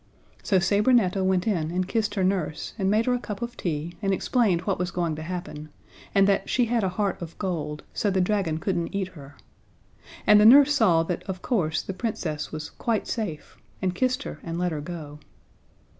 So 0.41 0.57
Sabrinetta 0.57 1.23
went 1.23 1.45
in 1.45 1.69
and 1.69 1.87
kissed 1.87 2.15
her 2.15 2.23
nurse 2.23 2.73
and 2.79 2.89
made 2.89 3.05
her 3.05 3.13
a 3.13 3.19
cup 3.19 3.43
of 3.43 3.55
tea 3.55 3.95
and 4.01 4.11
explained 4.11 4.61
what 4.61 4.79
was 4.79 4.89
going 4.89 5.15
to 5.17 5.21
happen, 5.21 5.69
and 6.15 6.25
that 6.27 6.49
she 6.49 6.65
had 6.65 6.83
a 6.83 6.89
heart 6.89 7.21
of 7.21 7.37
gold, 7.37 7.83
so 7.93 8.09
the 8.09 8.19
dragon 8.19 8.57
couldn't 8.57 8.95
eat 8.95 9.09
her; 9.09 9.35
and 10.25 10.41
the 10.41 10.45
nurse 10.47 10.73
saw 10.73 11.03
that 11.03 11.21
of 11.29 11.43
course 11.43 11.83
the 11.83 11.93
Princess 11.93 12.51
was 12.51 12.71
quite 12.71 13.07
safe, 13.07 13.57
and 13.79 13.93
kissed 13.93 14.23
her 14.23 14.39
and 14.41 14.57
let 14.57 14.71
her 14.71 14.81
go. 14.81 15.19